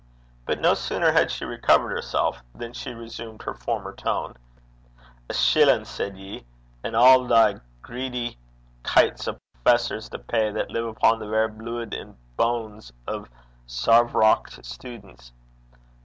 [0.47, 4.35] But no sooner had she recovered herself than she resumed her former tone.
[5.29, 5.85] 'A shillin'!
[5.85, 6.43] said ye?
[6.83, 8.37] An' a' thae greedy gleds
[8.81, 13.27] (kites) o' professors to pay, that live upo' the verra blude and banes o'
[13.67, 15.33] sair vroucht students!